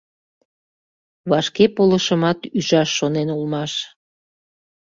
—«Вашкеполышымат» 1.29 2.39
ӱжаш 2.57 2.89
шонен 2.97 3.27
улмаш. 3.35 3.73